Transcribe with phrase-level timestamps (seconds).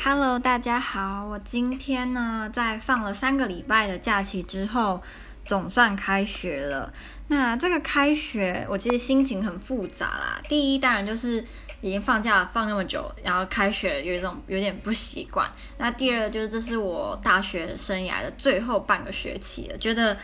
[0.00, 1.24] Hello，大家好。
[1.24, 5.02] 我今天呢，在放了三个礼拜的假期之后，
[5.44, 6.92] 总算开学了。
[7.26, 10.40] 那这个开学，我其实心情很复杂啦。
[10.48, 11.44] 第一，当然就是
[11.80, 15.50] 已经放假放那么久，然后开学有一种有点不习惯。
[15.78, 20.16] 那第二，就是这是我大学生涯的最后半个学期了，觉得。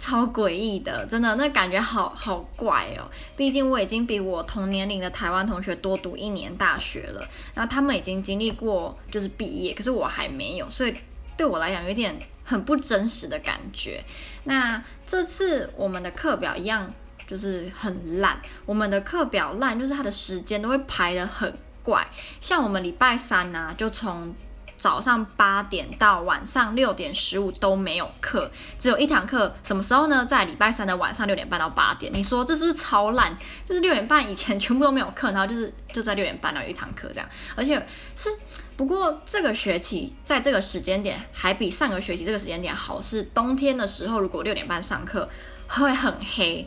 [0.00, 3.04] 超诡异的，真的，那感觉好好怪哦。
[3.36, 7.20] 毕竟我已经比我同年龄的台湾同学多读一年大学了，
[7.54, 10.94] 然后他们已经经历过就是毕业，可是我还没有，所以
[11.36, 14.02] 对我来讲有点很不真实的感觉。
[14.44, 16.90] 那这次我们的课表一样
[17.26, 22.08] 就是很烂，我们的课表烂就是它的时间都会排得很怪，
[22.40, 24.34] 像我们礼拜三呢、就从。
[24.80, 30.24] 早上八点到晚上六点十五都没有课，只有一堂课，什么时候呢？
[30.24, 32.10] 在礼拜三的晚上六点半到八点。
[32.14, 33.36] 你说这是不是超烂？
[33.68, 38.30] 就是六点半以前全部都没有课，然后就是就在六点半有一堂课这样，而且是
[38.78, 45.28] 不过这个学期在这个时间点还比上个学期这个时间点好，是冬天的时候，如果六点半上课
[45.68, 46.66] 会很黑，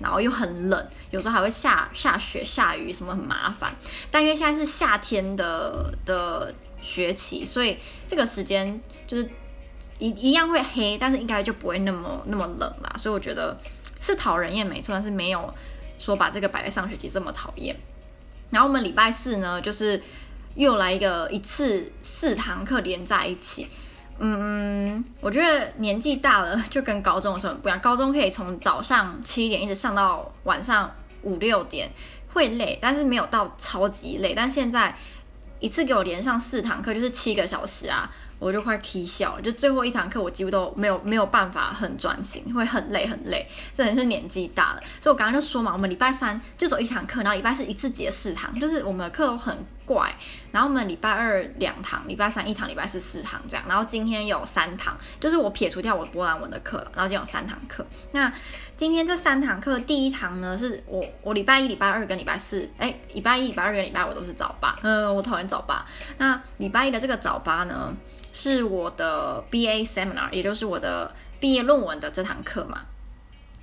[0.00, 3.72] 然后又很冷，有时候还会下下雪下雨，什么很麻烦。
[4.10, 6.52] 但因为现在是夏天的的。
[6.82, 9.30] 学期，所以这个时间就是
[9.98, 12.92] 一一样会黑，但是应该就不会那么那么冷啦。
[12.98, 13.56] 所以我觉得
[14.00, 15.48] 是讨人厌没错，但是没有
[15.98, 17.74] 说把这个摆在上学期这么讨厌。
[18.50, 20.02] 然后我们礼拜四呢，就是
[20.56, 23.68] 又来一个一次四堂课连在一起。
[24.18, 31.90] 嗯，我觉得年纪大了就跟高中的时候不一样，高中可以从早上七点一直上到晚上五六点，
[32.32, 34.34] 会累，但是没有到超级累。
[34.34, 34.96] 但现在。
[35.62, 38.10] 一次给我连上四堂课，就是七个小时啊，
[38.40, 39.40] 我就快踢笑了。
[39.42, 43.48] 就最后一堂课，我几乎都没有没有办法很专心，会很累很累。
[43.72, 49.56] 真的是年纪大了，所以我刚刚就说嘛，我们礼拜三就走一堂课，然后礼拜四一次结四堂，就是我们的课都很
[49.92, 50.14] 怪。
[50.50, 53.64] 然后我们礼拜二两堂，礼拜三一堂，礼拜四四堂这样。
[53.68, 57.86] 然后今天有三堂，就是我撇除掉我波兰文的课了，然后今天有三堂课。
[58.12, 58.32] 那
[58.76, 65.86] 今天这三堂课，第一堂呢是我我礼拜一、礼拜二跟礼拜四，哎，礼拜一、礼拜二跟礼拜五都是早八，嗯，我讨厌早八。
[66.18, 67.94] 那礼拜一的这个早八呢，
[68.32, 72.82] 是我的 BA seminar，也就是我的毕业论文的这堂课嘛。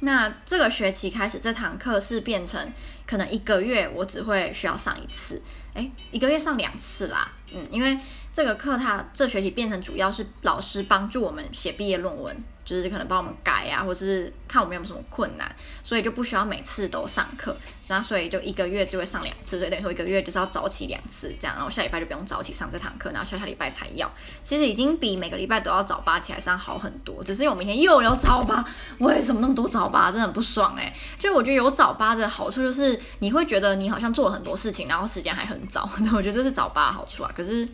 [0.02, 2.72] 那这个学期开始，这堂课是变成
[3.06, 5.42] 可能一个月我只会需要上一次，
[5.80, 7.98] 哎，一个月上两次啦，嗯，因为
[8.32, 12.36] 这个课它这学期变成主要是老师帮助我们写毕业论文。
[12.66, 17.58] 就是可能帮我们改啊，或者是看我们有没有什么困难，所以就不需要每次都上课，
[17.88, 24.08] 那所以就一个月就会上两次，所以等于说一个月就是要早起两次这样，然后下礼拜就不用早起上这堂课，然后下下礼拜才要。
[24.44, 28.64] 其实已经比每个礼拜都要早八起来上好很多，只是因为我明天又有早八，
[29.00, 30.12] 为什么那么多早八？
[30.12, 37.32] 真的很不爽哎、就我觉得有早八的好处就是你会觉得你好像做了很多事情，然后时间还很早，我觉得这是早八的好处啊。
[37.36, 37.68] 可是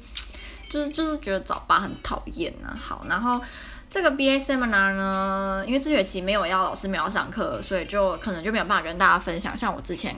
[0.75, 2.75] 就是就是觉得早八很讨厌啊。
[2.75, 3.41] 好，然后。
[3.87, 9.57] 这个 BA seminar 呢，因为这学期没有要老师没有要上课，所以就可能就没有办法跟大家分享。
[9.57, 10.13] 像我之前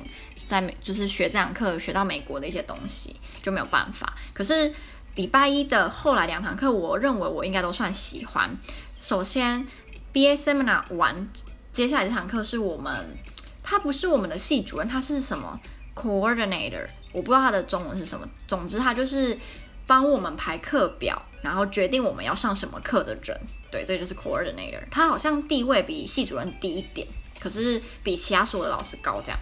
[0.48, 4.16] 在美就是学这堂课学到美国的一些东西就没有办法。
[4.34, 4.74] 可是
[5.14, 8.50] 礼拜一的后来两堂课，我认为我应该都算喜欢。
[8.98, 9.68] 首先
[10.12, 11.28] BA seminar 完，
[11.72, 13.16] 接下来这堂课是我们，
[13.62, 15.60] 他不是我们的系主任，他是什么
[15.94, 18.28] coordinator，我不知道他的中文是什么。
[18.48, 19.38] 总之他就是。
[19.88, 23.40] 帮我们排课表，然后决定我们要上什么课的人，
[23.72, 24.84] 对，这就是 coordinator。
[24.92, 27.08] 他好像地位比系主任低一点，
[27.40, 29.40] 可是比其他所有的老师高这样。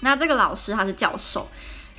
[0.00, 1.48] 那这个老师他是教授，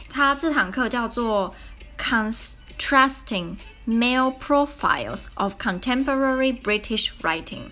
[0.10, 1.56] 他这堂课叫做
[1.98, 3.56] Contrasting
[3.88, 7.70] Male Profiles of Contemporary British Writing。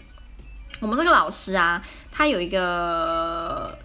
[0.80, 3.78] 我们这个老师啊，他有一个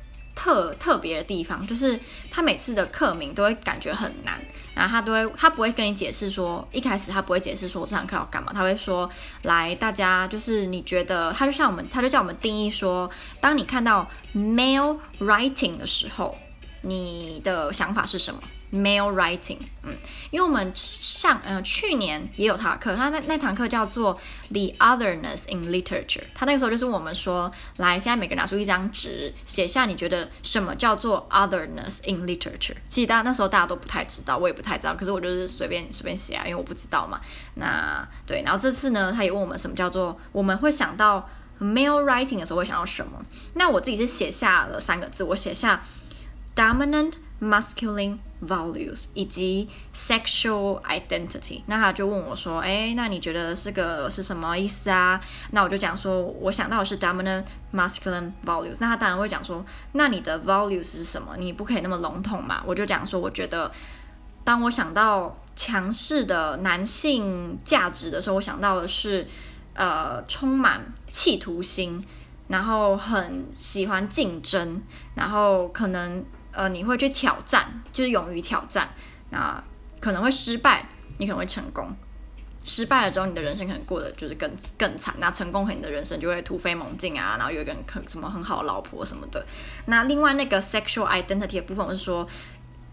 [0.45, 1.99] 特特别的地方，就是
[2.31, 4.39] 他每次的课名都会感觉很难。
[4.75, 9.09] 然后他都会，他不会跟你解释说，一开始他不会解释说这堂课要干嘛，他会说，
[9.45, 13.11] 来，大家就是你觉得，他就像我们，他就叫我们定义说，
[13.41, 16.37] 当你看到 mail writing 的时候，
[16.83, 18.41] 你的想法是什么
[18.75, 19.95] ？Male writing，嗯，
[20.33, 24.13] 因为我们上，呃，去年也有他的课，他那那堂课叫做
[24.51, 32.75] The Otherness in Literature，他那个时候就是我们说，来，现在每个人拿出一张纸，写下你觉得什么叫做 Otherness in Literature。
[32.89, 37.21] 其实大那时候大家都不太知道，我也不太知道，可是我就是随便随便写啊，因为我不知道嘛。
[37.55, 41.31] 那对，然后这次呢，他也问我们什么叫做我们会想到
[41.61, 43.25] male writing 的时候会想到什么？
[43.55, 45.85] 那我自己是写下了三个字，我写下
[46.57, 48.19] dominant masculine。
[48.47, 55.19] values 以及 sexual identity，那他就问我说：“诶，那你觉得是个是什么意思啊？”
[55.53, 57.43] 那我就讲说：“我想到的是 dominant
[57.73, 61.35] masculine values。”那他当然会讲说：“那你的 values 是什么？
[61.39, 63.73] 你不可以那么笼统嘛。”我就讲说：“我觉得，
[64.45, 69.27] 当我想到强势的男性价值的时候，我想到的是，
[69.73, 72.05] 呃，充满企图心，
[72.49, 74.83] 然后很喜欢竞争，
[75.15, 76.23] 然后可能
[76.55, 78.89] 呃你会去挑战，就是勇于挑战，
[79.31, 79.63] 那
[80.01, 80.87] 可能会失败，
[81.19, 81.95] 你可能会成功。
[82.67, 85.15] 失败了之后，你的人生可能过得就是更更惨。
[85.19, 89.45] 那成功后，你的人生就会突飞猛进啊，然后有一个很什么很好的老婆什么的。
[89.85, 92.27] 那另外那个 sexual identity 的部分，我是说，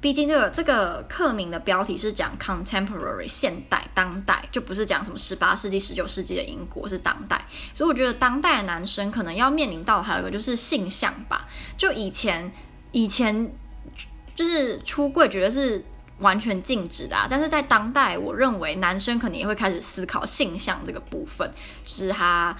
[0.01, 7.45] 毕竟这个这个课名的标题是讲 contemporary 现代当代，就不是讲什么十八世纪、十九世纪的英国，是当代。
[7.73, 11.47] 所以我觉得当代的男生可能要面临到还有一个就是性向吧。
[11.77, 12.51] 就以前
[12.91, 13.53] 以前
[14.35, 15.83] 就是出柜，觉得是。
[16.19, 17.25] 完全禁止的啊！
[17.27, 21.51] 但是在当代，我认为男生可能也会开始思考性向这个部分，
[21.83, 22.55] 就是他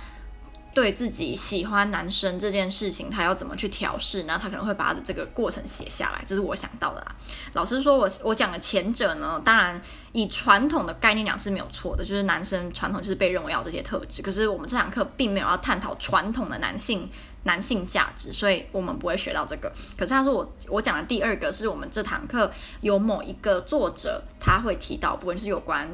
[0.74, 7.16] 对自己喜欢男生这件事情，他要怎么去调试，然后他可能会把他的这个过程写下来，这是我想到的啦。
[7.54, 9.82] 老实说，我我讲的前者呢，当然
[10.12, 17.10] 以传统的概念讲是没有错的，就是男生传统就是被认为要这些特质，可是我们这堂课并没有要探讨传统的男性。
[17.44, 19.74] 男性价值，所以我们不会学到这个。
[19.98, 22.52] 可是他说我我讲的第二个是我们这堂课
[22.82, 25.90] 有某一个作者他会提到，不论是有关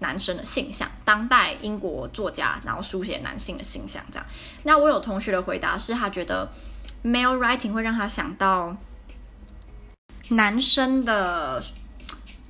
[0.00, 4.26] 男生的性向，当代英国作家然后书写男性的性向这样。
[4.64, 6.50] 那我有同学的回答是他觉得
[7.04, 8.76] male writing 会让他想到
[10.30, 11.62] 男生的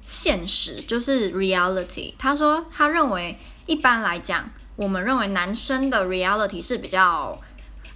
[0.02, 2.14] 现实，就是 reality。
[2.18, 7.38] 他说他认为一般来讲，我们认为男生的 reality 是比较。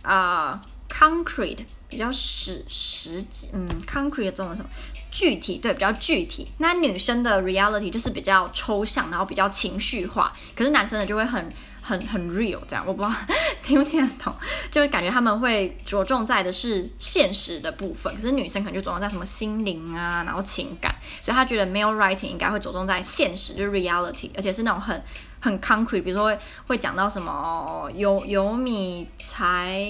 [0.02, 0.60] 啊、
[1.02, 1.58] uh，concrete
[1.88, 4.69] 比较实实际，嗯，concrete 的中文什么？
[5.10, 6.49] 具体，对，比较具体。
[6.58, 10.32] 那女生的 reality 就是比较抽象，然后比较情绪化。
[10.56, 11.52] 可是男生的就会很
[11.82, 13.14] 很很 real，这样我不知道
[13.62, 14.32] 听不听得懂，
[14.72, 20.94] 就会感觉他们会着重在的是现实的部分，可是女生可能就着重在什么心灵啊，然后情感。
[21.20, 25.02] 所以他觉得 male writing 应该会着重在现实，就是 reality，而且是那种很。
[25.43, 29.85] 很 concrete，比如说会会讲到什么有有米才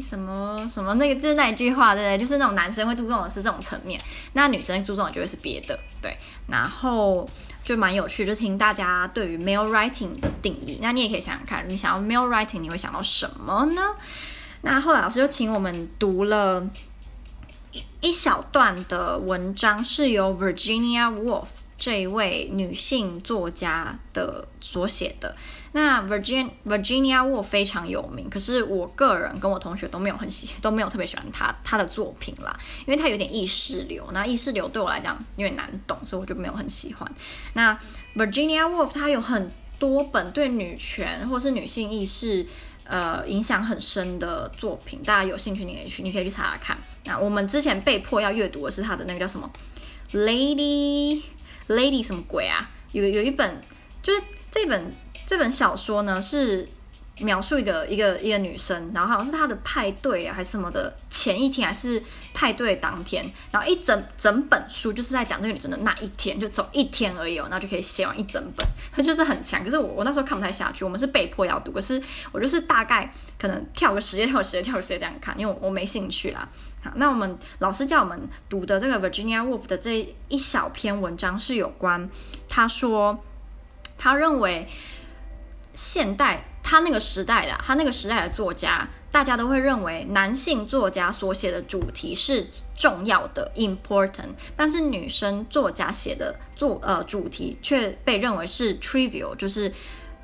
[0.00, 2.18] 什么什么那个就是那一句话，对不对？
[2.18, 4.00] 就是那种男生会注重的是这种层面，
[4.34, 6.16] 那女生注重的就会是别的，对。
[6.46, 7.28] 然后
[7.64, 10.78] 就蛮有趣，就听大家对于 male writing 的定义。
[10.80, 13.82] 那你也可以想想看，你想要 male writing，你会想到什么呢？
[14.62, 16.70] 那后来老师就请我们读了
[17.72, 21.46] 一一小段的文章，是由 Virginia Woolf。
[21.78, 25.32] 这一位女性作家的所写的，
[25.72, 37.08] 那 Virginia Virginia Woolf 非常有名，可是我个人跟我同学都没有很喜， 都没有特别喜欢她她的作品啦，因为她有点意识流，那意识流对我来讲有点难懂，所以我就没有很喜欢。
[37.54, 37.78] 那
[38.16, 39.48] Virginia Woolf 她有很
[39.78, 42.44] 多本对女权或是女性意识
[42.88, 46.76] 呃影响很深的作品，大家有兴趣你可以去你可以去查查看。
[47.04, 49.48] 那我们之前被迫要阅读的是她的那个叫什么
[50.10, 51.22] Lady。
[51.68, 52.68] Lady 什么鬼啊？
[52.92, 53.60] 有有一本，
[54.02, 54.90] 就是这本
[55.26, 56.66] 这本小说呢，是
[57.20, 69.62] 描述一个一个一个女生，然后好像是她的派对啊，还是什么的前一天，还是派对当天，然后一整整本书就是在讲这个女生的那一天，就走一天而已哦，那就可以写完一整本，她就是很强。
[69.62, 72.00] 可是我我那时候看不太下去，我们是被迫要读，可是
[72.32, 76.48] 我就是大概可能跳个十页，跳个十页，跳个十页这样看，因为我我没兴趣啦。
[76.96, 82.08] 那我们老师叫我们读的这个 Virginia Woolf 的这一小篇文章是有关，
[82.48, 83.18] 他说
[83.96, 84.68] 他认为
[85.74, 99.72] 现代他那个时代的他那个时代的作家，大家都会认为男性作家所写的主题是重要的 important，但是女生作家写的作呃主题却被认为是 trivial，就是。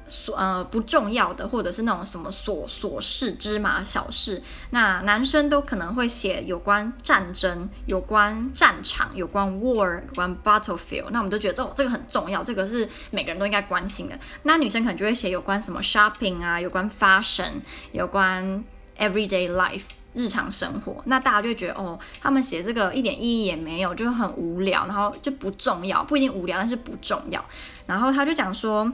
[0.07, 14.19] 所呃不重要的，或者是那种什么琐琐事、芝麻小事，那男生都可能会写有关战争、有关战场、有关 war、有关 battlefield，那我们都觉得这这个很重要，这个是每个人都应该关心的。
[14.43, 17.53] 那女生可能就会写有关什么 shopping 啊，有关 fashion，
[17.93, 18.63] 有关
[18.99, 21.03] everyday life 日常生活。
[21.07, 27.43] 那大家就觉得哦，他们写这个一点意义也没有，就很无聊，然后就不重要，不一定无聊，但是不重要。
[27.87, 28.93] 然后他就讲说。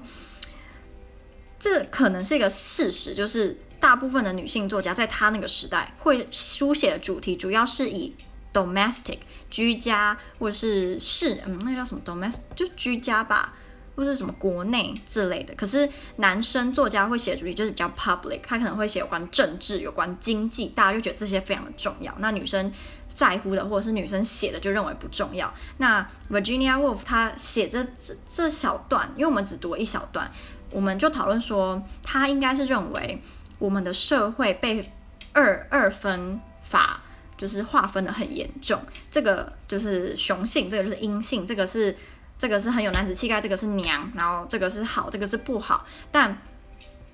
[1.61, 8.15] 这可能是一个事实，就是大部分的女性作家在她那个时代会书写的主题，主要是以
[8.53, 9.19] domestic
[9.51, 13.55] 居家或者是是嗯，那叫什么 domestic 就居家吧，
[13.95, 15.55] 或者是什么国内之类的。
[15.55, 15.87] 可是
[16.17, 22.15] 男生作家会写的主题就是比较 public，他可能会写有关政治、有关经济，大家就觉得这些非常的重要。
[22.19, 22.73] 那女生
[23.13, 25.53] 在乎的或者是女生写的就认为不重要。
[25.77, 30.31] 那 Virginia Woolf 她写这这这小段，因为我们只读了一小段。
[30.73, 33.23] 我们就讨论说，他应该是认为
[33.59, 34.85] 我们的社会被
[35.33, 37.01] 二二分法
[37.37, 38.81] 就是划分的很严重。
[39.11, 41.97] 这个就是雄性，这个就是阴性，这个是
[42.39, 46.37] 这个是很有男子气概，这个是娘，然后这个是好，这个是不好，但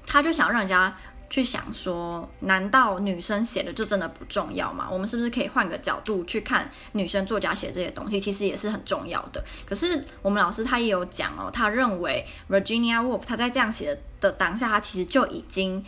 [0.06, 0.96] 他就想让人家。
[1.28, 4.88] 去想说，难道女生写的就真的不重要吗？
[4.90, 9.44] 我们是不是可以换个角度去看女生作家写这些东西，其实也是很重要的。
[9.64, 15.84] 可是我们老师他也有讲哦，他认为 Virginia Woolf 他在这样写的当下，他其实就已经。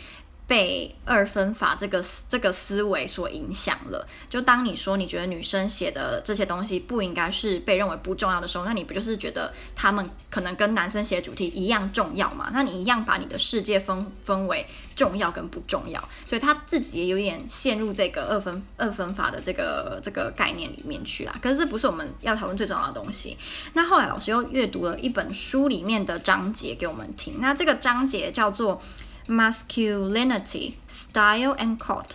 [0.48, 4.04] 被二分法这个这个思维所影响了。
[4.30, 12.50] 就当你说你觉得女生写的这些东西不应该是被认为不重要的时候，那你不就是觉得他们可能跟男生写主题一样重要吗？
[12.52, 21.34] 那你一样把你的世界分分为重要跟不重要，所以他自己也有点陷入这个二分二分法的这个这个概念里面去啦。
[21.42, 23.36] 可是这不是我们要讨论最重要的东西。
[23.74, 28.80] 那后来老师又阅读了一本书里面的章节给我们听，那这个章节叫做。
[29.28, 32.12] Masculinity, style and court。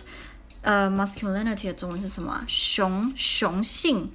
[0.62, 2.44] 呃，masculinity 的中文是什么？
[2.46, 4.10] 雄雄性，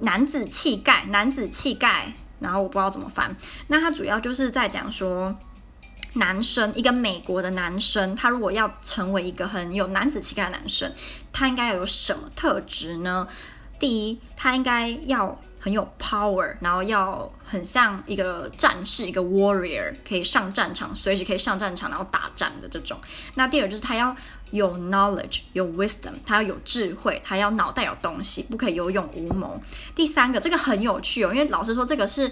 [0.00, 2.12] 男子气概，男子气概。
[2.38, 3.36] 然后我不知道怎么翻。
[3.68, 5.36] 那它主要就是在讲说，
[6.14, 10.90] 男生一个美国的男生，他如果要成为一个很有男子气概的男生，
[11.32, 13.28] 他应该要有什么特质呢？
[13.80, 23.00] 第一，他应该要很有 power，然后要很像一个战士，一个 warrior，可以上战场，随时可以上战场，然后打仗的这种。
[23.36, 24.14] 那第二就是他要
[24.50, 29.60] 有 knowledge，有 wisdom，他要有智慧，他要脑袋有东西，不可以有勇无谋。
[29.96, 32.30] 第三个，这个很有趣哦，因为老师说这个是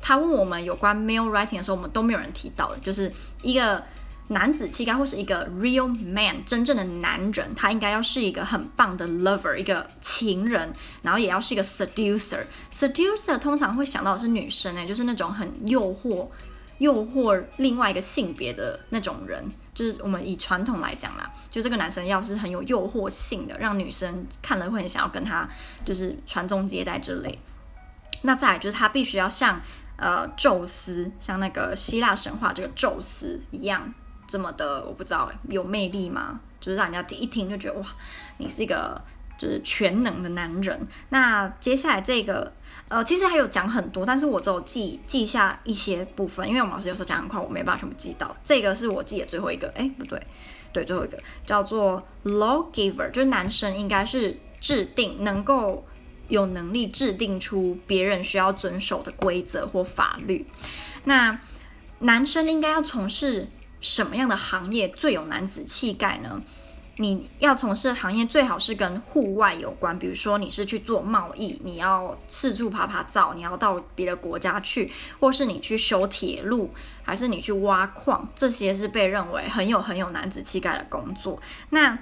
[0.00, 3.84] 他问我们有关 male writing 的时候，我们都没有人提到的，就是一个。
[4.28, 10.70] 男子气概或是一个 real man，真正的男人，他应该要是一个很棒的 lover，一个情人，
[11.00, 12.44] 然后也要是一个 seducer。
[12.70, 16.28] seducer 通常会想到的是女生，哎，就是那种很诱惑、
[16.76, 19.42] 诱惑另外一个性别的那种人。
[19.72, 25.48] 就是我们以传统来讲啦，就这个男生要是很有诱惑性的，让女生看了会很想要跟他
[25.84, 27.38] 就是传宗接代之类。
[28.22, 29.62] 那再就是他必须要像
[29.96, 33.94] 呃宙斯，像那个希腊神话这个宙斯一样。
[34.28, 36.38] 这么的，我不知道有魅力吗？
[36.60, 37.86] 就是让人家一听就觉得哇，
[38.36, 39.00] 你是一个
[39.38, 40.86] 就是全能的男人。
[41.08, 42.52] 那接下来这个，
[42.88, 48.36] 呃，其实还有讲很多，但是我只有记记下一些部分，因为我们老师有时候讲很快，我没办法全部记到。
[48.44, 50.20] 这个是我记的最后一个，哎，不对，
[50.74, 55.86] 对，最后一个叫做 lawgiver，就是男生应该是制定，能够
[56.26, 60.44] 有能力制定出别人需要遵守的规则或法律。
[61.04, 61.40] 那
[62.00, 63.48] 男生应该要从事。
[63.80, 66.40] 什么样的行业最有男子气概呢？
[66.96, 81.40] 你要从事行业最好是跟户外有关，比如说你是去做贸易，你要四处趴趴走，你要到别的国家去，或是你去修铁路，还是你去挖矿，这些是被认为很有很有男子气概的工作。
[81.70, 81.96] 那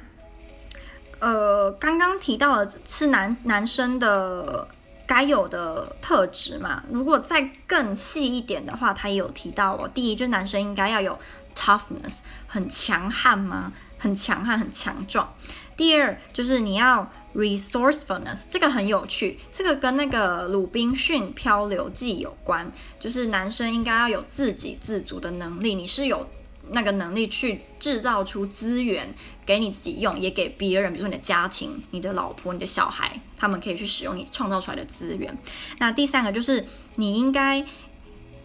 [1.19, 4.69] 呃，刚刚提到的是男男生的。
[5.09, 9.89] 该有的特质嘛，如果再更细一点的话，他也有提到哦。
[9.95, 11.17] 第一，就男生应该要有
[11.57, 13.73] toughness，很强悍吗？
[13.99, 15.33] 很强悍，很强壮。
[15.77, 22.71] 第二，就是你要 resourcefulness，这个很有趣，这个跟那个《鲁滨逊漂流记》有关，
[23.01, 26.29] 就是男生应该要有自给自足的能力，你是有。
[26.69, 35.33] 那个能力去制造出资源给你自己用，也给别人，比如说你的家庭、你的老婆、你的小孩，他们可以去使用你创造出来的资源。
[35.79, 37.65] 那第三个就是你应该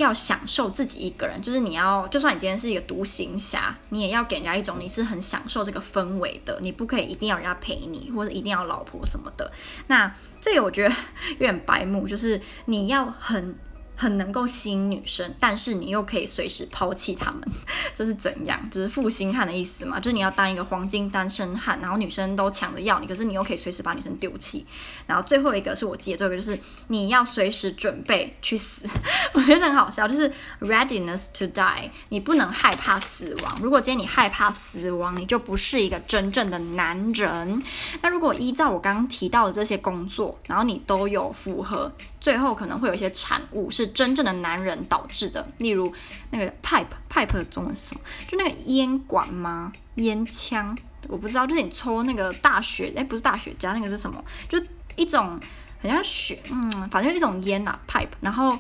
[0.01, 9.51] 要享受自己一个人，就是你要，就算你今天是一个独行侠，你也要给人家一种你是很享受这个氛围的，你不可以一定要人家陪你，或者一定要老婆什么的。
[9.87, 10.95] 那这个我觉得
[11.31, 13.55] 有点白目，就是你要很。
[14.01, 17.39] 很能够吸引女生，但是你又可以随时抛弃他们，
[17.93, 18.59] 这是怎样？
[18.71, 19.99] 就是负心汉的意思嘛？
[19.99, 24.65] 就是你要当一个黄金单身汉，然后女生都抢着要你，可是你又可以随时把女生丢弃。
[25.05, 28.87] 然后最后一个是我记得最后一个，就是你要随时准备去死。
[29.33, 33.59] 我觉得很好笑，就是 readiness to die，你不能害怕死亡。
[33.61, 37.61] 如果今天你害怕死亡，你就不是一个真正的男人。
[38.01, 43.90] 那如果依照我刚刚提到的这些工作，然后你都有符合，最后可能会有一些产物是。
[43.91, 45.93] 真正的男人导致的，例如
[46.31, 48.01] 那个 pipe pipe 的中文是什么？
[48.27, 49.71] 就那个烟管吗？
[49.95, 50.77] 烟枪？
[51.09, 51.45] 我不知道。
[51.45, 54.23] 就是你抽那个大雪，哎，不是大雪茄，那个是什么？
[54.49, 54.61] 就
[54.95, 55.39] 一种
[55.81, 58.07] 很像雪，嗯，反正一种烟啊，pipe。
[58.21, 58.57] 然后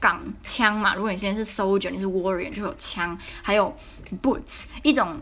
[0.00, 3.74] 港枪嘛，如果你现在是 soldier，你是 warrior，就有枪，还有
[4.22, 5.20] boots，一种。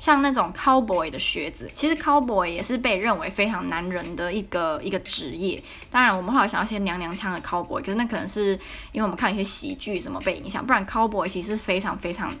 [0.00, 5.62] 像那种 cowboy 的靴子，其实 cowboy 也是被认为非常男人的一个一个职业。
[5.90, 8.58] 当然，我们后来想要些娘娘腔的 cowboy，可是那可能是
[8.92, 12.32] 因为我们看一些喜剧什么被影响，不然 cowboy 其实是非常非常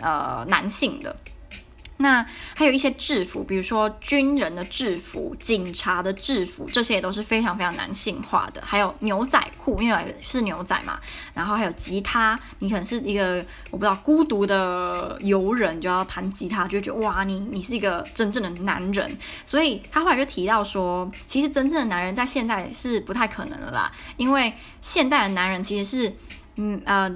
[0.00, 1.14] 呃男性的。
[2.00, 2.24] 那
[2.54, 8.62] 还有一些制服，比如说军人的制服、警察的制服，这些也都是非常非常男性化的。
[8.64, 11.00] 还有牛仔裤，因为是牛仔嘛。
[11.34, 19.18] 然后还有吉他，你可能是一个我不知道孤独的游人，就要弹吉他，就觉得哇，你你是一个真正的男人。
[19.44, 26.12] 所以他后来就提到说，其实真正的男人在现代是不太可能的啦，因为现代的男人其实是，
[26.58, 27.10] 嗯呃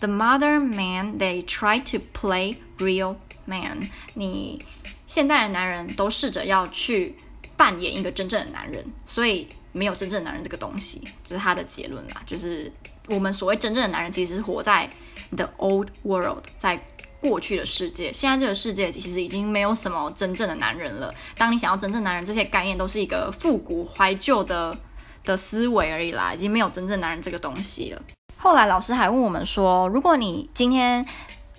[0.00, 3.14] ，the modern man they try to play real。
[3.46, 3.80] Man，
[4.14, 4.64] 你
[5.06, 7.14] 现代的男人都试着要去
[7.56, 12.22] 扮演一个真正的男人，所以没有真正男人这个东西，这是他的结论啦。
[12.26, 12.72] 就是
[13.08, 14.88] 我们所谓真正的男人，其实是活在
[15.36, 16.80] the old world，在
[17.20, 18.12] 过去的世界。
[18.12, 21.12] 现在这个世界其实已经没有什么真正的男人了。
[21.36, 24.76] 当你想要真正男人，这些概念都是一个复古怀旧的
[25.24, 28.02] 的思维而已啦，已经没有真正男人这个东西了。
[28.36, 31.06] 后来老师还问我们说，如果你今天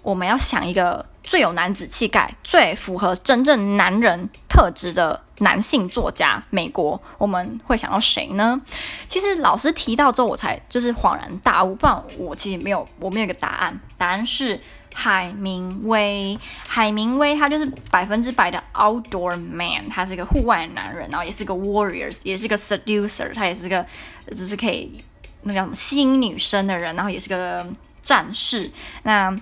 [0.04, 8.62] 我们要想一个最有男子气概、最符合真正男人特质的男性作家，美国我们会想到谁呢？
[9.08, 13.78] 其实老师提到之后，我才就是恍然大悟，不然我其实没有，我没有一个答案。
[13.98, 14.62] 答案是
[14.94, 16.38] 海明威。
[16.68, 23.84] 海明威他就是百分之百的 outdoor man，他是一个户外男人，然后也是个 warriors，也是个 seducer，他也是个
[24.30, 24.96] 就是可以
[25.42, 27.66] 那个什么吸引女生的人，然后也是个
[28.04, 28.70] 战士。
[29.04, 29.36] 那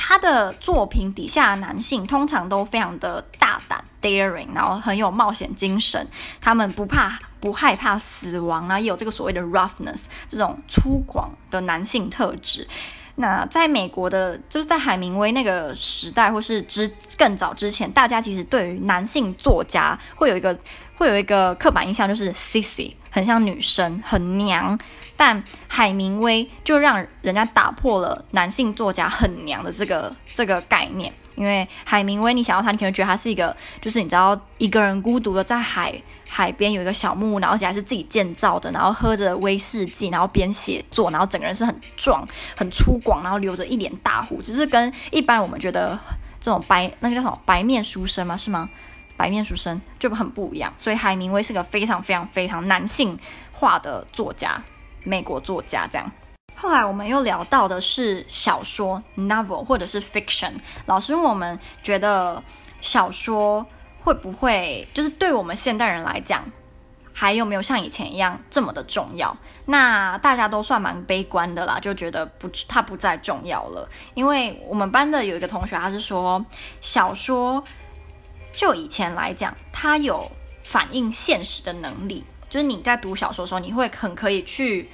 [0.00, 6.06] 他的作品底下的男性通常都非常的大胆 daring，然后很有冒险精神，
[6.40, 12.66] 他们不怕不害怕死亡啊，也有这个所谓的 roughness 这种粗犷的男性特质。
[13.16, 20.56] 那在美国的，就是在海明威那个时代，或是之更早之前，大家其实对于男性作家会有一个
[20.96, 24.78] 会有一个刻板印象，就是 sissy，很像女生，很娘。
[25.18, 35.92] 但海明威就让人家打破了男性作家很娘的这个这个概念，因为海明威，你想要他，你可能觉得他是一个，就是你知道一个人孤独的在海
[36.28, 42.24] 海边有一个小木屋，然后而且还是自己建造的，然后喝着威士忌，然后边写作，然后整个人是很壮、
[42.56, 45.98] 很粗犷，然后留着一脸大胡子，就是跟一般我们觉得
[46.40, 48.36] 这种白那个叫什么白面书生吗？
[48.36, 48.70] 是吗？
[49.16, 53.18] 白面书生就很不一样，所以海明威是个非常非常非常男性
[53.50, 54.62] 化的作家。
[55.08, 56.12] 美国作家这样，
[56.54, 60.52] 后来我们又聊到的是小说 novel 或者是 fiction。
[60.86, 62.42] 老师我们觉得
[62.80, 63.64] 小说
[64.00, 66.44] 会不会就是对我们现代人来讲，
[67.12, 69.36] 还有没有像以前一样这么的重要？
[69.64, 73.88] 那大家都算蛮悲观的啦，就觉得不，它不再重要了。
[74.14, 76.44] 因为我们班的有一个同学，他是说
[76.80, 77.62] 小说
[78.52, 80.30] 就以前来讲，它有
[80.62, 82.24] 反映现实的能力。
[82.48, 84.88] 就是你在读小说的时候，你会很可以去，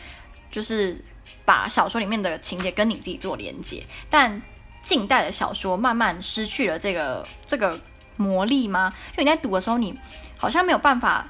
[0.50, 1.02] 就是
[1.44, 3.84] 把小说里面的情节跟你自己做连接。
[4.10, 4.42] 但
[4.82, 7.80] 近代的小说慢慢失去了这个这个
[8.16, 8.92] 魔力吗？
[9.12, 9.96] 因为你在读的时候，你
[10.36, 11.28] 好像没有办法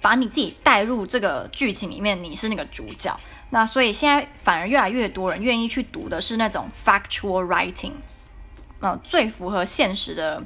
[0.00, 3.18] 把你自己带入这个剧情里面，你是那个主角。
[3.50, 8.26] 那所以现在反而越来越多人愿意去读的是那种 factual writings，
[8.78, 10.40] 呃，最符合现实的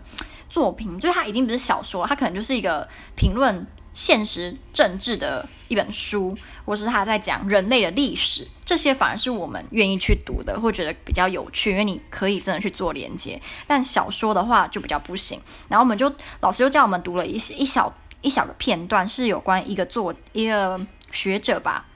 [0.49, 0.99] 作品。
[0.99, 3.67] 就是它已经不是小说，它可能就是一个评论。
[3.95, 13.41] 现实政治的一本书，或是他在讲人类的历史，这些反而是我们愿意去读的，会觉得比较有趣，因为你可以真的去做连接。
[13.69, 15.41] 但小说的话就比较不行。
[15.69, 20.81] 然后我们就老师又叫我们读了一些一小一小的片段，是有关一个作一个
[21.13, 21.87] 学者吧，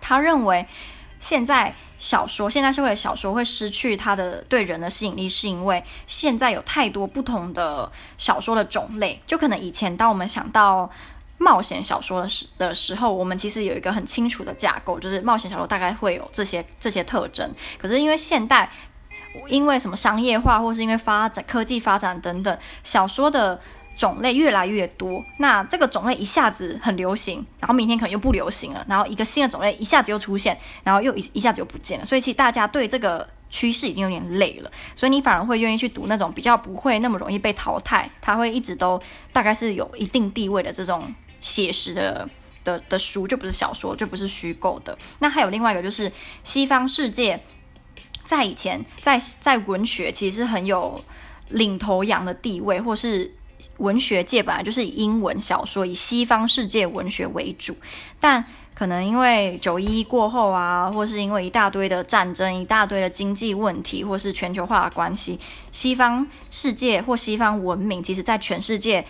[0.00, 0.66] 他认为
[1.20, 10.90] 现在小说现在社会的小说会失去它的对人的吸引力，是因为现在有太多不同的小说的种类，就可能以前当我们想到。
[11.38, 17.48] 冒险小说的时的时候，我们其实有一个很清楚的架构，就是冒险小说大概会有这些这些特征。
[17.78, 18.70] 可是因为现代，
[19.48, 23.60] 因为什么商业化，或是因为发展科技发展等等，小说的
[23.96, 25.24] 种类越来越多。
[25.38, 32.04] 那这个种类一下子很流行，然后明天可能又不流行了，然后一个新的种类一下子又出现，然后又一一下子又不见了。
[32.04, 39.00] 所以其实大家对这个趋势已经有点累了，所以你反而会愿意去读那种比较不会那么容易被淘汰，它会一直都
[39.32, 41.00] 大概是有一定地位的这种。
[41.40, 42.28] 写实的
[42.64, 44.96] 的的书就不是小说，就不是虚构的。
[45.20, 46.10] 那还有另外一个，就是
[46.42, 47.40] 西方世界
[48.24, 51.02] 在以前在在文学其实是很有
[51.48, 53.34] 领头羊的地位，或是
[53.78, 57.76] 文学界本来就是以英文小说、以西方世界文学为主。
[58.20, 65.40] 但可能因为九一一过后啊，或是因为一大堆的战争、一大堆的经济问题，或是全球化的关系，
[65.72, 69.06] 西方世界或西方文明，其实在全世界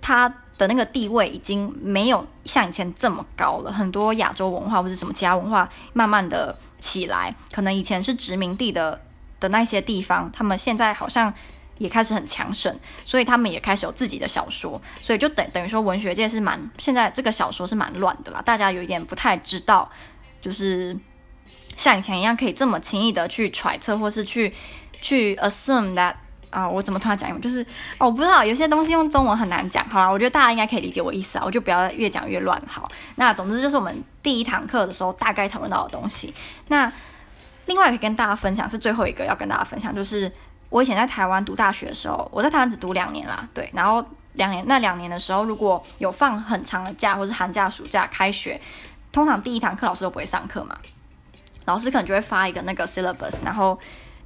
[0.00, 0.41] 它。
[0.62, 9.00] 的那个地位已经没有像以前这么高了，很多亚洲文化或者什么其他文化慢慢的起来，可能以前是殖民地的
[9.40, 11.34] 的那些地方，他们现在好像
[11.78, 19.90] 也开始很强盛，所以他们也开始有自己的小说，所以就等等于说文学界是蛮现在这个小说是蛮乱的啦，大家有一点不太知道，
[20.40, 20.96] 就是
[21.76, 24.54] 像以前一样可以这么轻易的去揣测或是去
[24.92, 26.14] 去 assume that
[26.52, 27.42] 啊，我怎么突然讲英文？
[27.42, 27.60] 就是
[27.98, 36.32] 哦，我不知道有些东西用中文很难讲，好啦，我觉得大家应该可以理解我意思啊，我就不要越讲越乱，好，那总之就是我们第一堂课的时候大概讨论到的东西，
[36.68, 36.92] 那
[37.66, 40.30] 另外可以跟大家分享是最后一个要跟大家分享就是。
[40.72, 48.58] 我以前在台湾读大学的时候，我在台湾只读两年啦，对，然后两年那两年的时候，如果有放很长的假，或是寒假、暑假开学，
[49.12, 50.74] 通常第一堂课老师都不会上课嘛，
[51.66, 53.78] 老师可能就会发一个那个 syllabus，然后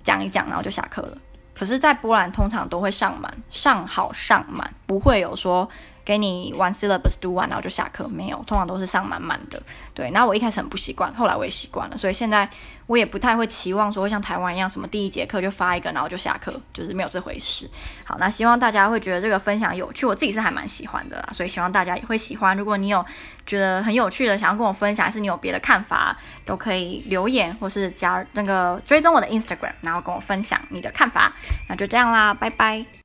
[0.05, 1.19] 讲一讲，然后就下课了。
[1.59, 5.69] 可是，在波兰通常都会上满，上好上满，不会有说。
[6.07, 9.61] 给你 one syllabus 读完，然后就下课，没有，通常都是上满满的。
[9.93, 12.49] 对，那我一开始很不习惯，后来我也习惯了，所以现在
[12.87, 17.69] 我也不太会期望说会像台湾一样，什么第一节课就发一个，然后就下课，就是没有这回事。
[18.05, 22.57] 好，那希望大家会觉得这个分享有趣，我自己是还蛮喜欢的啦，所以希望大家也会喜欢。
[22.57, 23.05] 如果你有
[23.45, 31.33] 觉得很有趣的，想要跟我分享，还是你有别的看法，都可以留言或是加那个追踪我的 Instagram，然后跟我分享你的看法。
[31.69, 32.87] 那就这样啦，拜拜。